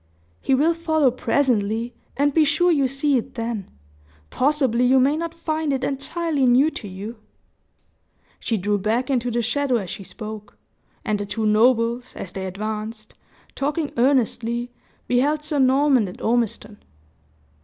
"He 0.41 0.55
will 0.55 0.73
follow 0.73 1.11
presently, 1.11 1.93
and 2.17 2.33
be 2.33 2.43
sure 2.43 2.71
you 2.71 2.87
see 2.87 3.17
it 3.17 3.35
then! 3.35 3.69
Possibly 4.31 4.83
you 4.83 4.99
may 4.99 5.15
not 5.15 5.31
find 5.31 5.71
it 5.71 5.83
entirely 5.83 6.47
new 6.47 6.71
to 6.71 6.87
you." 6.87 7.17
She 8.39 8.57
drew 8.57 8.79
back 8.79 9.11
into 9.11 9.29
the 9.29 9.43
shadow 9.43 9.75
as 9.75 9.91
she 9.91 10.03
spoke; 10.03 10.57
and 11.05 11.19
the 11.19 11.27
two 11.27 11.45
nobles, 11.45 12.15
as 12.15 12.31
they 12.31 12.47
advanced, 12.47 13.13
talking 13.53 13.91
earnestly, 13.95 14.71
beheld 15.07 15.43
Sir 15.43 15.59
Norman 15.59 16.07
and 16.07 16.19
Ormiston. 16.19 16.79